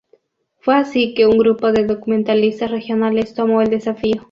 Fue 0.61 0.73
así 0.75 1.13
que 1.13 1.27
un 1.27 1.37
grupo 1.37 1.71
de 1.71 1.85
documentalistas 1.85 2.71
regionales 2.71 3.35
tomó 3.35 3.61
el 3.61 3.69
desafío. 3.69 4.15